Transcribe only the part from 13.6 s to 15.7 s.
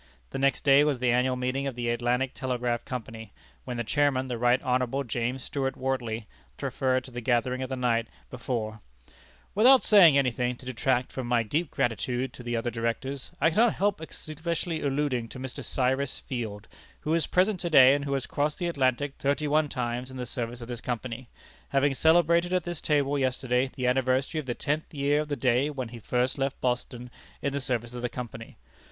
help especially alluding to Mr.